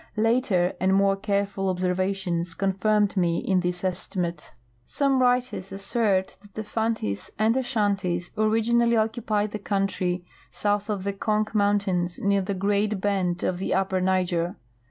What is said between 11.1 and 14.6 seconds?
Kong mountains, near tlie great bend of the upper Niger.